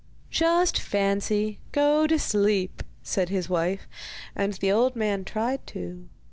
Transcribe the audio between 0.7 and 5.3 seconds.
fancy! Go to sleep,' said his wife; and the old man